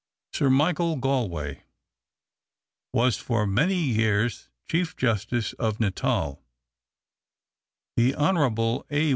Sir 0.33 0.49
Michael 0.49 0.95
Gallwey 0.97 1.61
was 2.91 3.17
for 3.17 3.45
many 3.45 3.75
years 3.75 4.49
Chief 4.67 4.95
Justice 4.97 5.53
of 5.59 5.79
Natal; 5.79 6.41
the 7.95 8.15
Hon. 8.15 8.83
A. 8.89 9.09